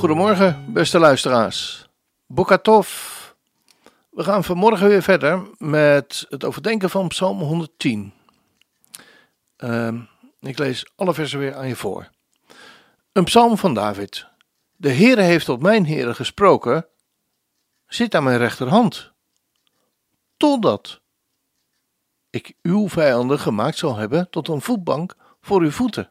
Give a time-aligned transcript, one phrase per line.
[0.00, 1.88] Goedemorgen, beste luisteraars.
[2.26, 2.88] Bokatov.
[4.10, 8.12] We gaan vanmorgen weer verder met het overdenken van Psalm 110.
[9.56, 10.00] Ehm,
[10.40, 12.10] ik lees alle versen weer aan je voor.
[13.12, 14.26] Een psalm van David.
[14.76, 16.86] De Heere heeft tot mijn Heere gesproken.
[17.86, 19.12] Zit aan mijn rechterhand.
[20.36, 21.00] Totdat
[22.30, 26.10] ik uw vijanden gemaakt zal hebben tot een voetbank voor uw voeten.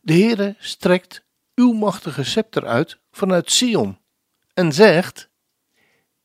[0.00, 1.24] De Heere strekt
[1.56, 3.98] uw machtige scepter uit vanuit Sion
[4.54, 5.28] en zegt: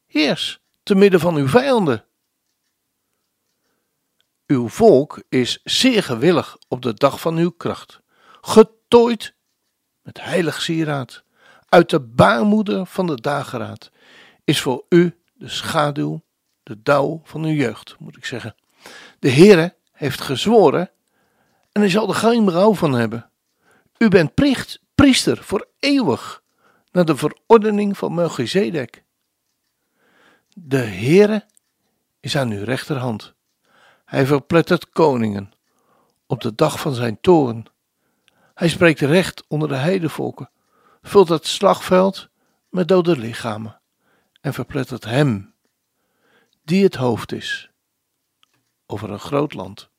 [0.06, 2.06] Heers te midden van uw vijanden.
[4.48, 8.00] Uw volk is zeer gewillig op de dag van uw kracht,
[8.42, 9.36] getooid
[10.02, 11.24] met heilig sieraad.
[11.70, 13.92] Uit de baarmoeder van de dageraad
[14.44, 16.24] is voor u de schaduw,
[16.64, 18.56] de dauw van uw jeugd, moet ik zeggen.
[19.20, 20.92] De Heere heeft gezworen
[21.72, 23.32] en hij zal er geen berouw van hebben.
[23.98, 24.34] U bent
[25.02, 26.44] priester voor eeuwig,
[26.92, 29.04] naar de verordening van Melchizedek.
[30.54, 31.46] De Heere
[32.20, 33.34] is aan uw rechterhand.
[34.06, 35.52] Hij verplettert koningen
[36.28, 37.66] op de dag van zijn toren.
[38.54, 40.50] Hij spreekt recht onder de heidevolken,
[41.02, 42.30] vult het slagveld
[42.70, 43.82] met dode lichamen
[44.42, 45.54] en verplettert hem,
[46.64, 47.72] die het hoofd is,
[48.86, 49.90] over een groot land.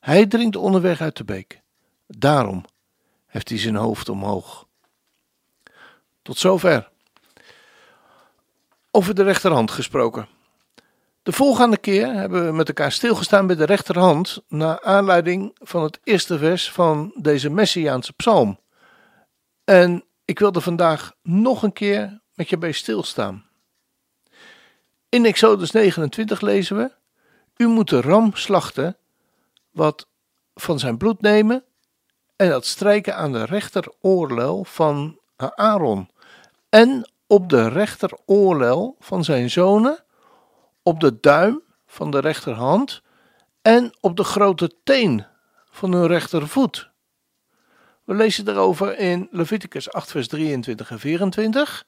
[0.00, 1.62] Hij dringt onderweg uit de beek.
[2.06, 2.64] Daarom
[3.32, 4.66] heeft hij zijn hoofd omhoog.
[6.22, 6.90] Tot zover.
[8.90, 10.28] Over de rechterhand gesproken.
[11.22, 16.00] De volgende keer hebben we met elkaar stilgestaan bij de rechterhand, naar aanleiding van het
[16.04, 18.60] eerste vers van deze Messiaanse psalm.
[19.64, 23.46] En ik wilde vandaag nog een keer met je bij stilstaan.
[25.08, 26.92] In Exodus 29 lezen we:
[27.56, 28.96] U moet de ram slachten,
[29.70, 30.06] wat
[30.54, 31.64] van zijn bloed nemen
[32.42, 36.10] en dat strijken aan de rechteroorlel van Aaron
[36.68, 40.04] en op de rechteroorlel van zijn zonen,
[40.82, 43.02] op de duim van de rechterhand
[43.60, 45.26] en op de grote teen
[45.70, 46.90] van hun rechtervoet.
[48.04, 51.86] We lezen daarover in Leviticus 8, vers 23 en 24,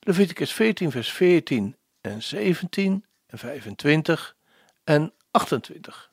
[0.00, 4.36] Leviticus 14, vers 14 en 17 en 25
[4.84, 6.10] en 28.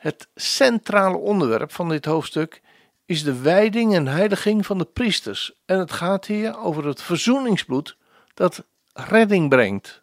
[0.00, 2.62] Het centrale onderwerp van dit hoofdstuk
[3.04, 5.52] is de wijding en heiliging van de priesters.
[5.64, 7.96] En het gaat hier over het verzoeningsbloed
[8.34, 10.02] dat redding brengt.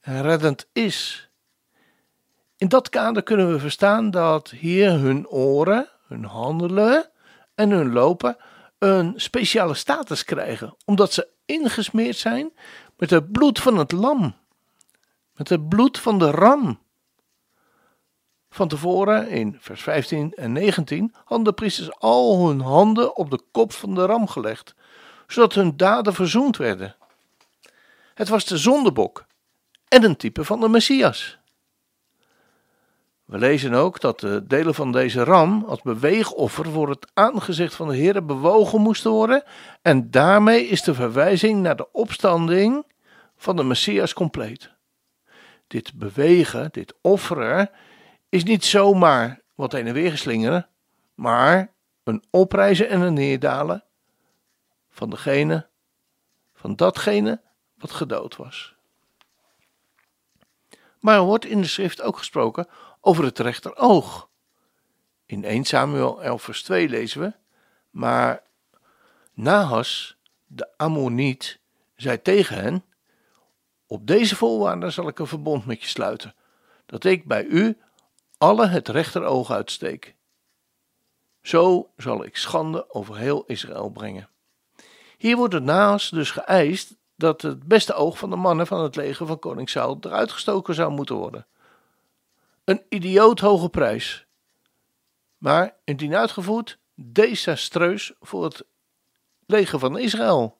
[0.00, 1.28] En reddend is.
[2.56, 7.10] In dat kader kunnen we verstaan dat hier hun oren, hun handelen
[7.54, 8.36] en hun lopen
[8.78, 12.52] een speciale status krijgen, omdat ze ingesmeerd zijn
[12.96, 14.34] met het bloed van het lam,
[15.36, 16.82] met het bloed van de ram.
[18.54, 23.40] Van tevoren, in vers 15 en 19, hadden de priesters al hun handen op de
[23.50, 24.74] kop van de ram gelegd,
[25.26, 26.96] zodat hun daden verzoend werden.
[28.14, 29.24] Het was de zondebok
[29.88, 31.38] en een type van de Messias.
[33.24, 37.88] We lezen ook dat de delen van deze ram als beweegoffer voor het aangezicht van
[37.88, 39.42] de Heer bewogen moesten worden
[39.82, 42.86] en daarmee is de verwijzing naar de opstanding
[43.36, 44.70] van de Messias compleet.
[45.66, 47.70] Dit bewegen, dit offeren,
[48.34, 50.68] is niet zomaar wat heen en weer geslingeren,
[51.14, 51.72] maar
[52.04, 53.84] een oprijzen en een neerdalen
[54.90, 55.66] van degene,
[56.54, 57.40] van datgene
[57.78, 58.74] wat gedood was.
[61.00, 62.66] Maar er wordt in de schrift ook gesproken
[63.00, 64.28] over het rechteroog.
[65.26, 67.32] In 1 Samuel 11 vers 2 lezen we,
[67.90, 68.42] maar
[69.32, 70.16] Nahas,
[70.46, 71.58] de Ammoniet,
[71.96, 72.84] zei tegen hen,
[73.86, 76.34] op deze voorwaarden zal ik een verbond met je sluiten,
[76.86, 77.78] dat ik bij u
[78.38, 80.14] alle het rechteroog uitsteek.
[81.42, 84.28] Zo zal ik schande over heel Israël brengen.
[85.18, 88.96] Hier wordt het naast dus geëist dat het beste oog van de mannen van het
[88.96, 91.46] leger van koning Saul eruit gestoken zou moeten worden.
[92.64, 94.26] Een idioot hoge prijs.
[95.38, 98.64] Maar indien uitgevoerd, desastreus voor het
[99.46, 100.58] leger van Israël.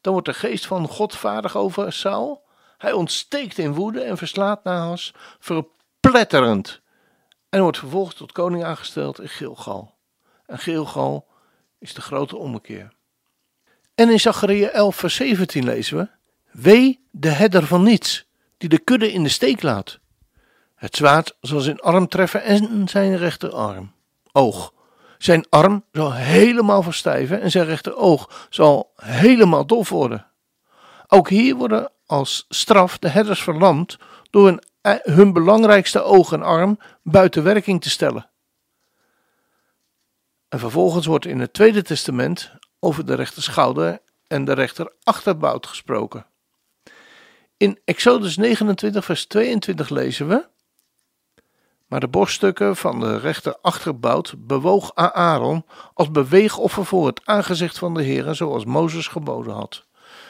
[0.00, 2.44] Dan wordt de geest van God vaardig over Saul.
[2.78, 5.14] Hij ontsteekt in woede en verslaat Nahas,
[6.10, 6.80] verpletterend.
[7.48, 9.94] En wordt vervolgens tot koning aangesteld in Gilgal.
[10.46, 11.26] En Gilgal
[11.78, 12.92] is de grote ommekeer.
[13.94, 16.08] En in Zachariah 11 vers 17 lezen we,
[16.50, 18.26] Wee de herder van niets,
[18.56, 19.98] die de kudde in de steek laat.
[20.74, 23.92] Het zwaard zal zijn arm treffen en zijn rechterarm.
[24.32, 24.72] Oog.
[25.18, 30.26] Zijn arm zal helemaal verstijven en zijn rechteroog zal helemaal dof worden.
[31.06, 33.98] Ook hier worden als straf de herders verlamd
[34.30, 34.62] door hun,
[35.02, 38.30] hun belangrijkste oog en arm buiten werking te stellen.
[40.48, 45.66] En vervolgens wordt in het Tweede Testament over de rechter schouder en de rechter achterbout
[45.66, 46.26] gesproken.
[47.56, 50.48] In Exodus 29, vers 22 lezen we.
[51.86, 57.94] Maar de borststukken van de rechter achterbout bewoog Aaron als beweegoffer voor het aangezicht van
[57.94, 59.86] de Heer, zoals Mozes geboden had.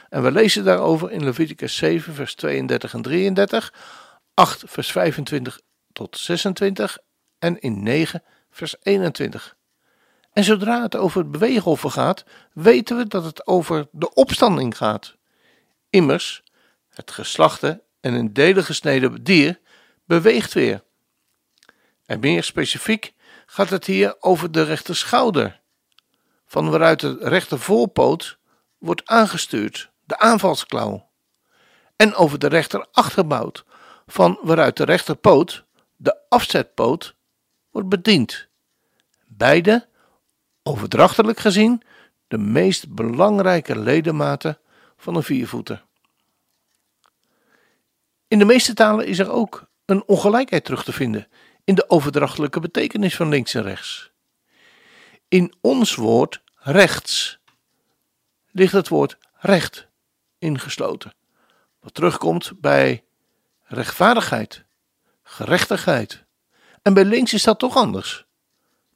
[0.09, 3.73] En we lezen daarover in Leviticus 7, vers 32 en 33,
[4.37, 5.61] 8, vers 25
[5.93, 6.99] tot 26
[7.39, 9.57] en in 9, vers 21.
[10.33, 15.17] En zodra het over het beweegoffer gaat, weten we dat het over de opstanding gaat.
[15.91, 16.43] Immers,
[16.89, 19.61] het geslachte en in delen gesneden dier
[20.05, 20.85] beweegt weer.
[22.07, 23.15] En meer specifiek
[23.47, 25.61] gaat het hier over de rechter schouder,
[26.47, 28.39] van waaruit de rechter voorpoot
[28.79, 31.11] wordt aangestuurd, de aanvalsklauw.
[31.97, 33.65] En over de rechter achterbout,
[34.07, 35.65] van waaruit de rechterpoot,
[35.97, 37.15] de afzetpoot,
[37.71, 38.49] wordt bediend.
[39.27, 39.89] Beide,
[40.63, 41.83] overdrachtelijk gezien,
[42.29, 44.59] de meest belangrijke ledematen
[44.97, 45.85] van een viervoeter.
[48.29, 51.29] In de meeste talen is er ook een ongelijkheid terug te vinden
[51.65, 54.11] in de overdrachtelijke betekenis van links en rechts.
[55.29, 57.39] In ons woord rechts
[58.51, 59.89] ligt het woord recht
[60.39, 61.15] ingesloten,
[61.81, 63.05] wat terugkomt bij
[63.67, 64.65] rechtvaardigheid,
[65.23, 66.25] gerechtigheid.
[66.83, 68.27] En bij links is dat toch anders.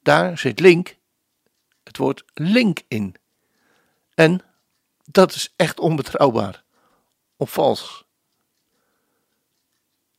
[0.02, 0.96] Daar zit link,
[1.82, 3.14] het woord link in.
[4.14, 4.40] En
[5.04, 6.62] dat is echt onbetrouwbaar
[7.36, 8.04] of vals.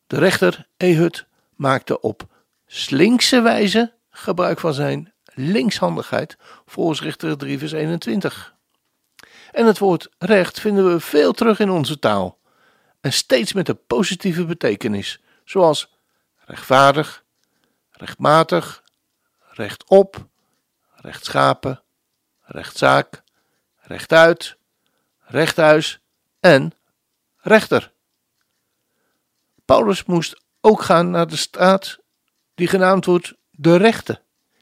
[0.07, 1.25] De rechter Ehud
[1.55, 2.27] maakte op
[2.65, 8.55] slinkse wijze gebruik van zijn linkshandigheid volgens Richter 3 vers 21.
[9.51, 12.39] En het woord recht vinden we veel terug in onze taal
[13.01, 15.93] en steeds met een positieve betekenis, zoals
[16.37, 17.23] rechtvaardig,
[17.91, 18.83] rechtmatig,
[19.39, 20.27] rechtop,
[20.95, 21.83] rechtschapen,
[22.41, 23.23] rechtszaak,
[23.77, 24.57] rechtuit,
[25.19, 25.99] rechthuis
[26.39, 26.73] en
[27.37, 27.93] rechter.
[29.65, 31.99] Paulus moest ook gaan naar de straat
[32.55, 34.21] die genaamd wordt de rechte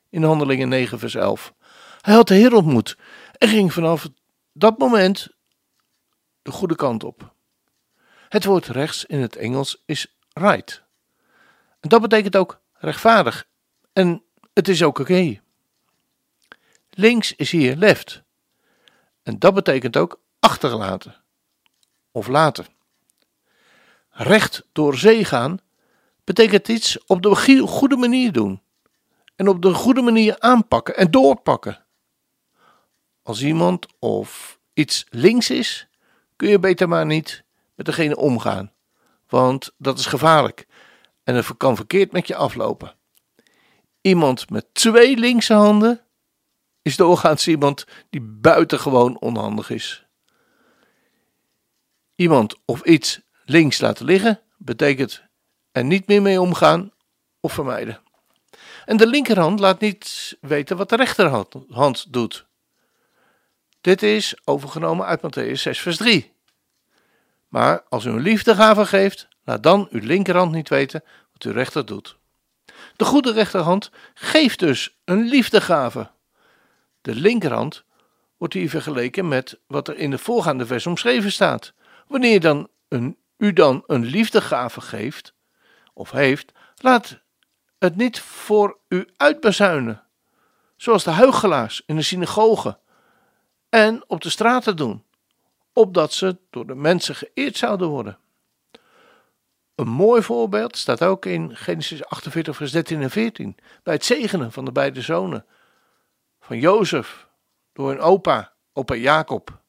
[0.10, 1.54] in Handelingen 9 vers 11.
[2.02, 2.98] Hij had de Heer ontmoet
[3.38, 4.08] en ging vanaf
[4.54, 5.28] dat moment
[6.42, 7.34] de goede kant op.
[8.30, 10.84] Het woord rechts in het Engels is right.
[11.80, 13.48] En dat betekent ook rechtvaardig.
[13.94, 14.24] En
[14.54, 15.40] het is ook oké.
[16.90, 18.24] Links is hier left.
[19.24, 21.16] En dat betekent ook achterlaten
[22.12, 22.66] of laten.
[24.10, 25.60] Recht door zee gaan
[26.24, 27.36] betekent iets op de
[27.68, 28.62] goede manier doen.
[29.36, 31.86] En op de goede manier aanpakken en doorpakken.
[33.24, 35.88] Als iemand of iets links is,
[36.36, 37.44] kun je beter maar niet
[37.80, 38.72] met degene omgaan.
[39.28, 40.68] Want dat is gevaarlijk
[41.24, 42.96] en het kan verkeerd met je aflopen.
[44.02, 46.02] Iemand met twee linkse handen
[46.82, 50.06] is doorgaans iemand die buitengewoon onhandig is.
[52.16, 55.24] Iemand of iets links laten liggen betekent
[55.72, 56.92] er niet meer mee omgaan
[57.40, 58.02] of vermijden.
[58.86, 62.46] En de linkerhand laat niet weten wat de rechterhand doet.
[63.82, 66.38] Dit is overgenomen uit Matthäus 6, vers 3.
[67.50, 71.04] Maar als u een liefdegave geeft, laat dan uw linkerhand niet weten
[71.34, 72.18] wat uw rechter doet.
[72.96, 76.12] De goede rechterhand geeft dus een liefdegave.
[77.02, 77.84] De linkerhand
[78.38, 81.74] wordt hier vergeleken met wat er in de voorgaande vers omschreven staat.
[82.08, 85.34] Wanneer dan een, u dan een liefdegave geeft,
[85.94, 87.20] of heeft, laat
[87.80, 90.04] het niet voor u uitbezuinen,
[90.76, 92.80] zoals de huichelaars in de synagoge
[93.70, 95.04] en op de straten doen,
[95.80, 98.18] opdat ze door de mensen geëerd zouden worden.
[99.76, 104.52] Een mooi voorbeeld staat ook in Genesis 48, vers 13 en 14, bij het zegenen
[104.52, 105.46] van de beide zonen
[106.40, 107.28] van Jozef
[107.74, 109.62] door hun opa, opa Jacob.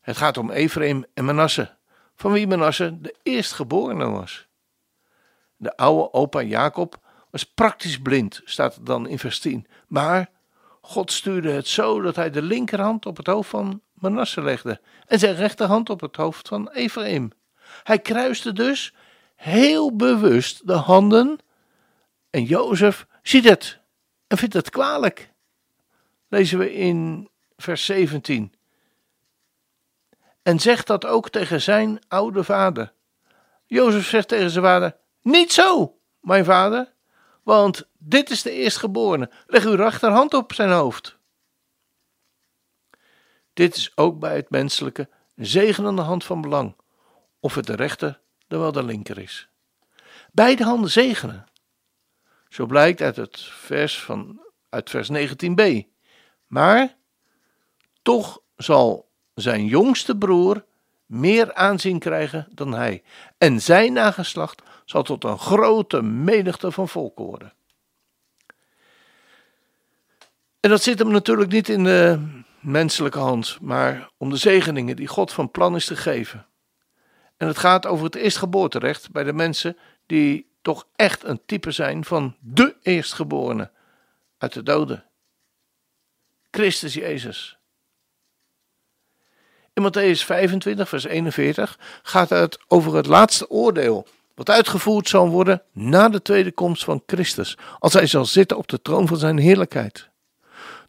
[0.00, 1.76] Het gaat om Ephraim en Manasse,
[2.14, 4.46] van wie Manasse de eerstgeborene was.
[5.56, 9.66] De oude opa Jacob was praktisch blind, staat er dan in vers 10.
[9.86, 10.30] Maar
[10.80, 15.18] God stuurde het zo dat hij de linkerhand op het hoofd van Manasse legde en
[15.18, 17.30] zijn rechterhand op het hoofd van Ephraim.
[17.82, 18.94] Hij kruiste dus
[19.34, 21.38] heel bewust de handen
[22.30, 23.78] En Jozef ziet het
[24.26, 25.32] en vindt het kwalijk.
[26.28, 28.54] Lezen we in vers 17.
[30.42, 32.92] En zegt dat ook tegen zijn oude vader.
[33.66, 36.92] Jozef zegt tegen zijn vader: Niet zo, mijn vader,
[37.42, 39.30] want dit is de eerstgeborene.
[39.46, 41.17] Leg uw rechterhand op zijn hoofd.
[43.58, 46.74] Dit is ook bij het menselijke zegenende hand van belang,
[47.40, 49.48] of het de rechter dan wel de linker is.
[50.32, 51.46] Beide handen zegenen.
[52.48, 55.88] Zo blijkt uit het vers, van, uit vers 19b.
[56.46, 56.96] Maar
[58.02, 60.64] toch zal zijn jongste broer
[61.06, 63.02] meer aanzien krijgen dan hij.
[63.38, 67.52] En zijn nageslacht zal tot een grote menigte van volken worden.
[70.60, 75.06] En dat zit hem natuurlijk niet in de menselijke hand, maar om de zegeningen die
[75.06, 76.46] God van plan is te geven.
[77.36, 82.04] En het gaat over het eerstgeboorterecht bij de mensen die toch echt een type zijn
[82.04, 83.70] van de eerstgeborene
[84.38, 85.04] uit de doden.
[86.50, 87.58] Christus Jezus.
[89.72, 95.62] In Matthäus 25, vers 41 gaat het over het laatste oordeel, wat uitgevoerd zal worden
[95.72, 99.38] na de tweede komst van Christus, als hij zal zitten op de troon van zijn
[99.38, 100.08] heerlijkheid.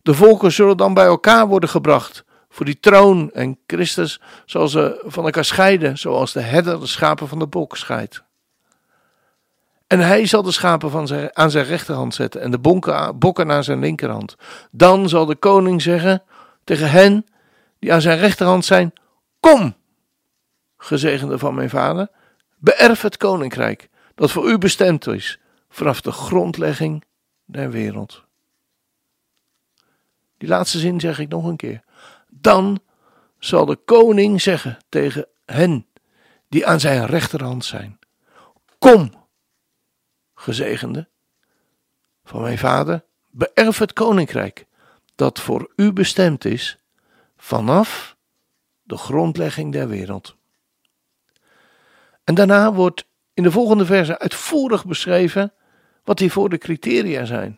[0.01, 5.03] De volken zullen dan bij elkaar worden gebracht voor die troon en Christus zal ze
[5.05, 8.23] van elkaar scheiden, zoals de herder de schapen van de bok scheidt.
[9.87, 12.59] En hij zal de schapen van zijn, aan zijn rechterhand zetten en de
[13.15, 14.35] bokken aan zijn linkerhand.
[14.71, 16.23] Dan zal de koning zeggen
[16.63, 17.25] tegen hen
[17.79, 18.93] die aan zijn rechterhand zijn:
[19.39, 19.75] Kom,
[20.77, 22.07] gezegende van mijn vader,
[22.57, 25.39] beërf het koninkrijk dat voor u bestemd is
[25.69, 27.03] vanaf de grondlegging
[27.45, 28.23] der wereld.
[30.39, 31.83] Die laatste zin zeg ik nog een keer.
[32.29, 32.79] Dan
[33.39, 35.87] zal de koning zeggen tegen hen
[36.47, 37.99] die aan zijn rechterhand zijn:
[38.77, 39.11] Kom,
[40.35, 41.07] gezegende
[42.23, 44.65] van mijn vader, beërf het koninkrijk
[45.15, 46.77] dat voor u bestemd is
[47.37, 48.17] vanaf
[48.83, 50.35] de grondlegging der wereld.
[52.23, 55.53] En daarna wordt in de volgende verse uitvoerig beschreven
[56.03, 57.55] wat hiervoor de criteria zijn.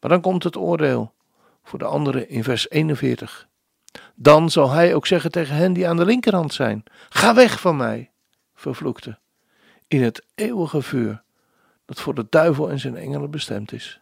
[0.00, 1.14] Maar dan komt het oordeel
[1.64, 3.48] voor de anderen in vers 41.
[4.14, 7.76] Dan zal hij ook zeggen tegen hen die aan de linkerhand zijn: Ga weg van
[7.76, 8.10] mij,
[8.54, 9.18] vervloekte,
[9.88, 11.22] in het eeuwige vuur
[11.84, 14.00] dat voor de duivel en zijn engelen bestemd is.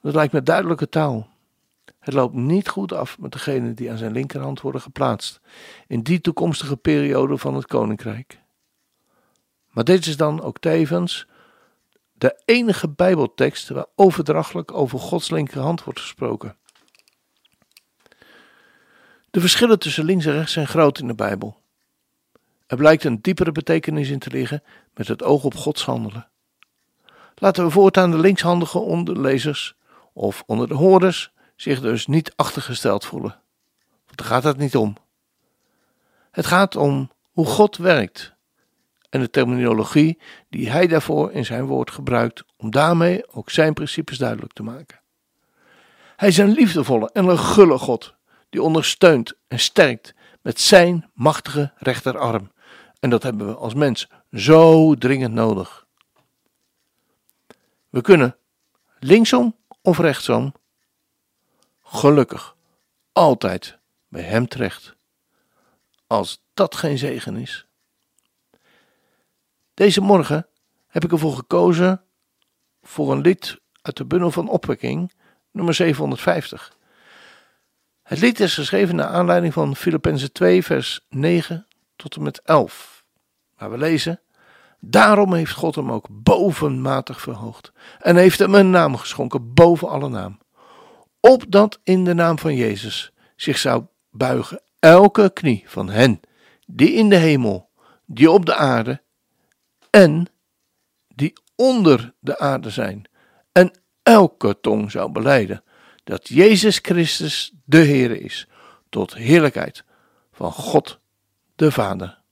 [0.00, 1.28] Dat lijkt me duidelijke taal.
[1.98, 5.40] Het loopt niet goed af met degenen die aan zijn linkerhand worden geplaatst
[5.86, 8.40] in die toekomstige periode van het koninkrijk.
[9.70, 11.26] Maar dit is dan ook tevens
[12.18, 16.56] de enige Bijbeltekst waar overdrachtelijk over Gods linkerhand wordt gesproken.
[19.30, 21.60] De verschillen tussen links en rechts zijn groot in de Bijbel.
[22.66, 24.62] Er blijkt een diepere betekenis in te liggen
[24.94, 26.28] met het oog op Gods handelen.
[27.34, 29.74] Laten we voortaan de linkshandigen onderlezers
[30.12, 33.40] of onder de hoorders zich dus niet achtergesteld voelen.
[34.06, 34.96] Want daar gaat het niet om.
[36.30, 38.35] Het gaat om hoe God werkt
[39.16, 40.18] en de terminologie
[40.48, 45.00] die hij daarvoor in zijn woord gebruikt om daarmee ook zijn principes duidelijk te maken.
[46.16, 48.14] Hij is een liefdevolle en een gulle God
[48.50, 52.52] die ondersteunt en sterkt met zijn machtige rechterarm.
[53.00, 55.86] En dat hebben we als mens zo dringend nodig.
[57.88, 58.36] We kunnen
[58.98, 60.54] linksom of rechtsom
[61.82, 62.56] gelukkig
[63.12, 64.96] altijd bij Hem terecht.
[66.06, 67.65] Als dat geen zegen is.
[69.76, 70.46] Deze morgen
[70.86, 72.02] heb ik ervoor gekozen
[72.82, 75.12] voor een lied uit de bundel van opwekking,
[75.50, 76.76] nummer 750.
[78.02, 81.66] Het lied is geschreven naar aanleiding van Filippenzen 2, vers 9
[81.96, 83.04] tot en met 11,
[83.56, 84.20] waar we lezen:
[84.80, 90.08] Daarom heeft God hem ook bovenmatig verhoogd en heeft hem een naam geschonken boven alle
[90.08, 90.38] naam
[91.20, 96.20] opdat in de naam van Jezus zich zou buigen elke knie van hen
[96.66, 97.70] die in de hemel,
[98.04, 99.04] die op de aarde
[99.96, 100.26] en
[101.14, 103.08] die onder de aarde zijn,
[103.52, 105.64] en elke tong zou beleiden
[106.04, 108.48] dat Jezus Christus de Heer is,
[108.88, 109.84] tot heerlijkheid
[110.32, 110.98] van God
[111.54, 112.22] de Vader.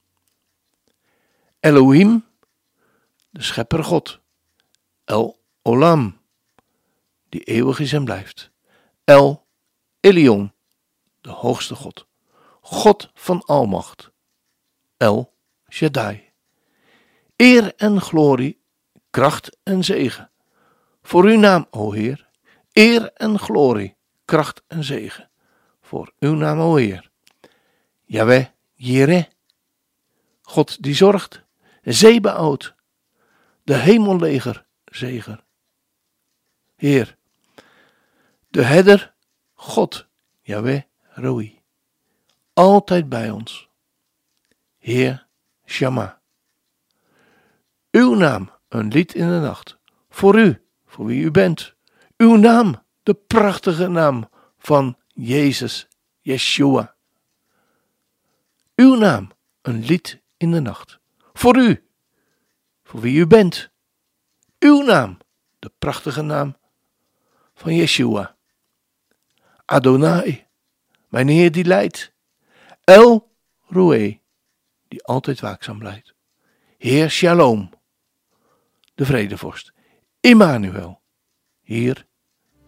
[1.61, 2.25] Elohim,
[3.31, 4.21] de Schepper God,
[5.05, 6.21] El Olam,
[7.29, 8.51] die eeuwig is en blijft.
[9.05, 9.47] El
[10.01, 10.53] Elyon,
[11.21, 12.07] de hoogste God,
[12.61, 14.11] God van almacht,
[14.97, 15.33] El
[15.69, 16.34] Shaddai.
[17.37, 18.61] Eer en glorie,
[19.11, 20.31] kracht en zegen,
[21.03, 22.29] voor uw naam, o Heer,
[22.73, 25.31] eer en glorie, kracht en zegen,
[25.81, 27.11] voor uw naam, o Heer.
[28.05, 29.25] Yahweh, Jireh,
[30.43, 31.43] God die zorgt,
[31.83, 32.75] Zebaoot,
[33.63, 35.45] de hemelleger zegen.
[36.77, 37.17] Heer,
[38.49, 39.15] de herder,
[39.55, 40.07] God,
[40.43, 41.61] Yahweh, Roi,
[42.53, 43.69] altijd bij ons.
[44.79, 45.27] Heer,
[45.65, 46.23] Shama.
[47.95, 51.75] Uw naam, een lied in de nacht, voor u, voor wie u bent.
[52.17, 55.89] Uw naam, de prachtige naam van Jezus,
[56.21, 56.95] Yeshua.
[58.77, 59.31] Uw naam,
[59.63, 60.99] een lied in de nacht,
[61.33, 61.89] voor u,
[62.85, 63.71] voor wie u bent.
[64.59, 65.19] Uw naam,
[65.59, 66.57] de prachtige naam
[67.55, 68.37] van Yeshua.
[69.65, 70.47] Adonai,
[71.09, 72.13] mijn Heer die leidt.
[72.85, 73.31] El
[73.67, 74.21] Roe,
[74.89, 76.15] die altijd waakzaam blijft.
[76.79, 77.71] Heer Shalom,
[78.95, 79.73] de vredevorst.
[80.21, 81.01] Immanuel,
[81.61, 82.07] hier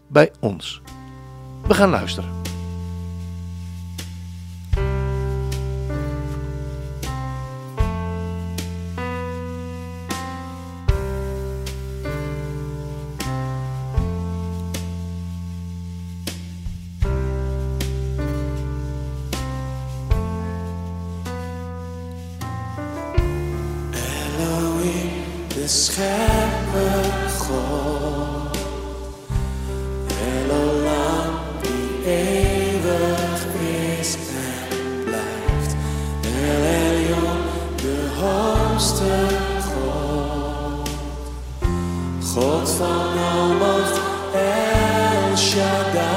[0.09, 0.81] bij ons.
[1.67, 2.46] We gaan luisteren.
[42.37, 44.01] God van almacht,
[44.35, 46.16] El Shaddai.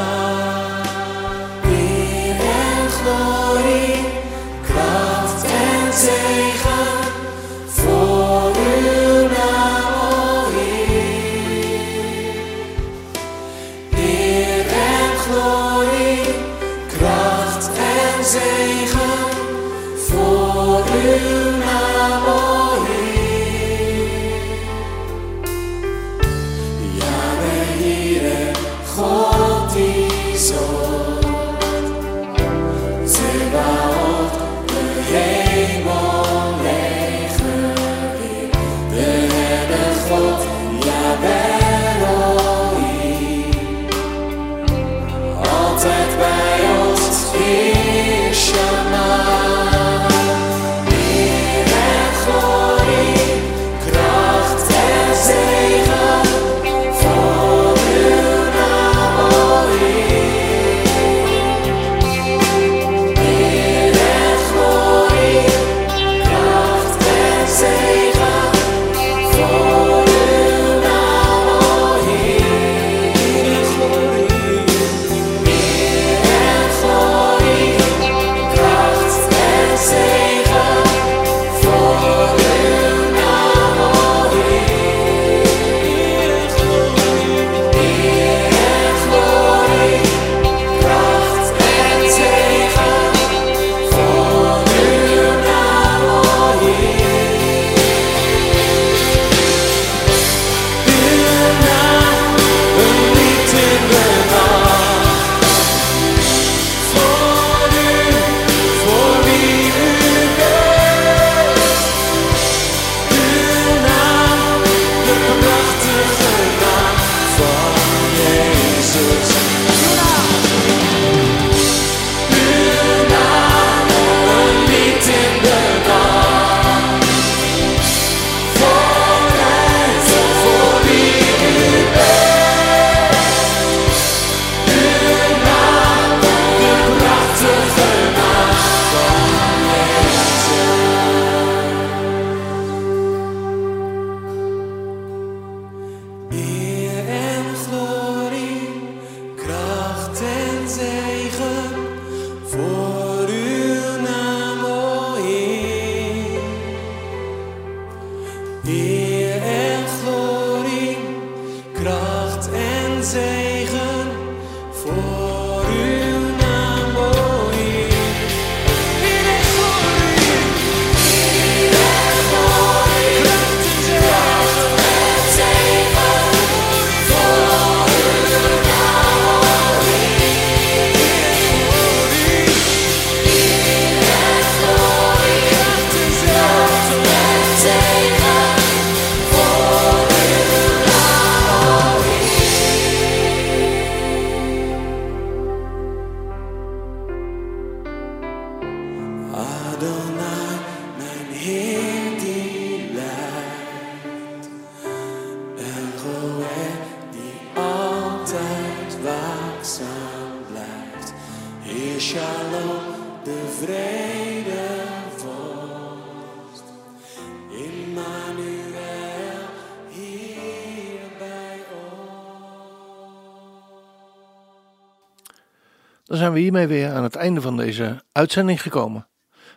[226.40, 229.08] We hiermee weer aan het einde van deze uitzending gekomen.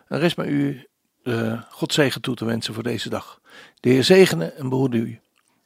[0.07, 0.87] En rest mij u
[1.23, 3.41] uh, God zegen toe te wensen voor deze dag.
[3.79, 5.19] De Heer zegene en behoede u.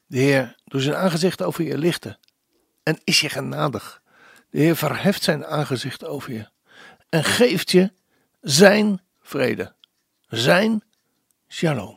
[0.05, 2.19] De Heer doet zijn aangezicht over je lichten
[2.83, 4.01] en is je genadig.
[4.49, 6.49] De Heer verheft zijn aangezicht over je
[7.09, 7.91] en geeft je
[8.41, 9.73] zijn vrede,
[10.27, 10.83] zijn
[11.47, 11.96] shalom.